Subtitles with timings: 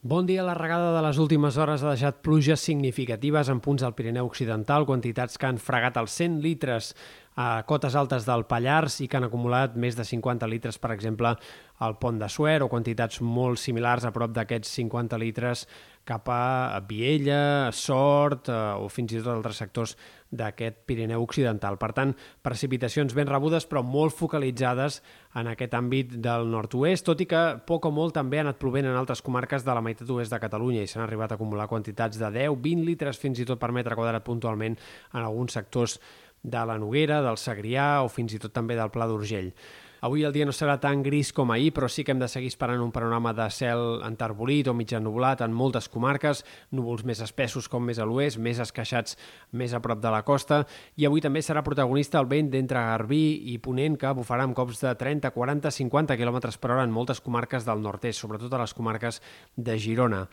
[0.00, 0.44] Bon dia.
[0.46, 4.84] La regada de les últimes hores ha deixat pluges significatives en punts del Pirineu Occidental,
[4.86, 6.92] quantitats que han fregat els 100 litres
[7.34, 11.34] a cotes altes del Pallars i que han acumulat més de 50 litres, per exemple,
[11.82, 15.66] al Pont de Suer, o quantitats molt similars a prop d'aquests 50 litres
[16.08, 19.94] cap a Viella, Sort eh, o fins i tot altres sectors
[20.30, 21.78] d'aquest Pirineu Occidental.
[21.80, 22.14] Per tant,
[22.44, 25.00] precipitacions ben rebudes però molt focalitzades
[25.40, 28.88] en aquest àmbit del nord-oest, tot i que poc o molt també ha anat plovent
[28.88, 32.20] en altres comarques de la meitat oest de Catalunya i s'han arribat a acumular quantitats
[32.20, 35.98] de 10-20 litres fins i tot per metre quadrat puntualment en alguns sectors
[36.42, 39.52] de la Noguera, del Segrià o fins i tot també del Pla d'Urgell.
[40.00, 42.52] Avui el dia no serà tan gris com ahir, però sí que hem de seguir
[42.52, 47.66] esperant un panorama de cel enterbolit o mitjà nublat en moltes comarques, núvols més espessos
[47.68, 49.18] com més a l'oest, més esqueixats
[49.58, 50.60] més a prop de la costa,
[50.94, 54.84] i avui també serà protagonista el vent d'entre Garbí i Ponent, que bufarà amb cops
[54.84, 58.74] de 30, 40, 50 km per hora en moltes comarques del nord-est, sobretot a les
[58.78, 59.22] comarques
[59.56, 60.28] de Girona.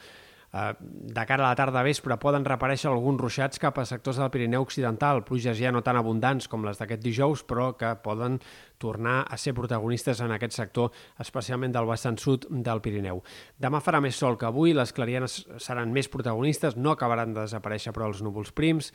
[0.55, 4.29] Eh, de cara a la tarda vespre poden reaparèixer alguns ruixats cap a sectors del
[4.31, 8.39] Pirineu Occidental, pluges ja no tan abundants com les d'aquest dijous, però que poden
[8.79, 13.19] tornar a ser protagonistes en aquest sector, especialment del vessant sud del Pirineu.
[13.59, 17.91] Demà farà més sol que avui, les clarianes seran més protagonistes, no acabaran de desaparèixer
[17.91, 18.93] però els núvols prims,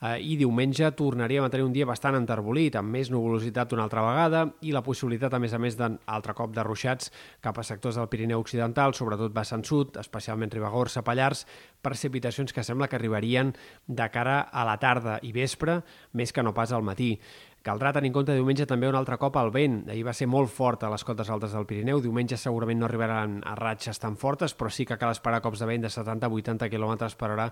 [0.00, 4.04] eh, i diumenge tornaríem a tenir un dia bastant enterbolit, amb més nuvolositat una altra
[4.06, 7.12] vegada i la possibilitat, a més a més, d'altre cop de ruixats
[7.44, 11.46] cap a sectors del Pirineu Occidental, sobretot vessant sud, especialment Ribagorça, Pallars,
[11.82, 13.54] precipitacions que sembla que arribarien
[13.86, 15.80] de cara a la tarda i vespre,
[16.12, 17.14] més que no pas al matí.
[17.60, 19.82] Caldrà tenir en compte diumenge també un altre cop el vent.
[19.92, 22.00] Ahir va ser molt fort a les cotes altes del Pirineu.
[22.00, 25.68] Diumenge segurament no arribaran a ratxes tan fortes, però sí que cal esperar cops de
[25.68, 27.50] vent de 70-80 km per hora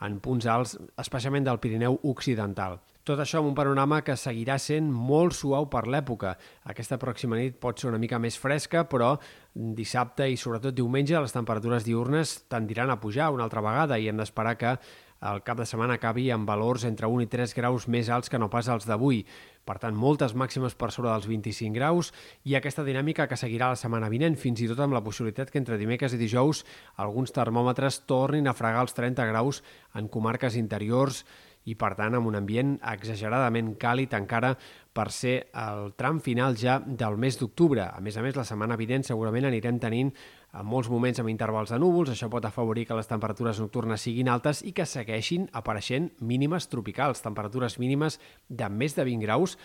[0.00, 2.78] en punts alts, especialment del Pirineu Occidental.
[3.04, 6.34] Tot això amb un panorama que seguirà sent molt suau per l'època.
[6.72, 9.14] Aquesta pròxima nit pot ser una mica més fresca, però
[9.52, 14.20] dissabte i sobretot diumenge les temperatures diurnes tendiran a pujar una altra vegada i hem
[14.20, 14.76] d'esperar que
[15.20, 18.38] el cap de setmana acabi amb valors entre 1 i 3 graus més alts que
[18.40, 19.20] no pas els d'avui.
[19.68, 22.08] Per tant, moltes màximes per sobre dels 25 graus
[22.48, 25.60] i aquesta dinàmica que seguirà la setmana vinent, fins i tot amb la possibilitat que
[25.60, 26.64] entre dimecres i dijous
[26.96, 29.60] alguns termòmetres tornin a fregar els 30 graus
[29.94, 31.24] en comarques interiors
[31.68, 34.54] i, per tant, amb un ambient exageradament càlid encara
[34.96, 37.84] per ser el tram final ja del mes d'octubre.
[37.84, 40.10] A més a més, la setmana vinent segurament anirem tenint
[40.56, 44.32] en molts moments amb intervals de núvols, això pot afavorir que les temperatures nocturnes siguin
[44.32, 48.18] altes i que segueixin apareixent mínimes tropicals, temperatures mínimes
[48.48, 49.58] de més de 20 graus,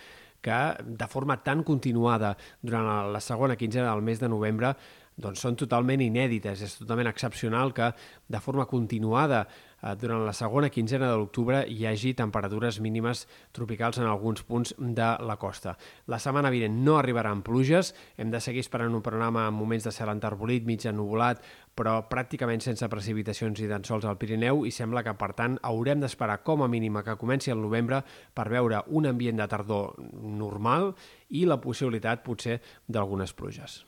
[0.46, 4.76] que de forma tan continuada durant la segona quinzena del mes de novembre
[5.16, 6.62] doncs són totalment inèdites.
[6.62, 7.90] És totalment excepcional que
[8.28, 13.24] de forma continuada eh, durant la segona quinzena de l'octubre hi hagi temperatures mínimes
[13.56, 15.76] tropicals en alguns punts de la costa.
[16.06, 19.94] La setmana vinent no arribaran pluges, hem de seguir esperant un panorama en moments de
[19.94, 21.42] cel enterbolit, mig ennuvolat,
[21.76, 26.00] però pràcticament sense precipitacions i tan sols al Pirineu i sembla que, per tant, haurem
[26.00, 28.02] d'esperar com a mínima que comenci el novembre
[28.34, 30.94] per veure un ambient de tardor normal
[31.36, 33.84] i la possibilitat, potser, d'algunes pluges.